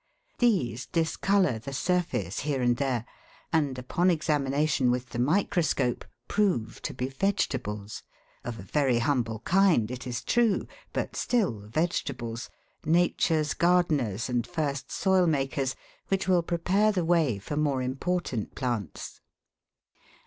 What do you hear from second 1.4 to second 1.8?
the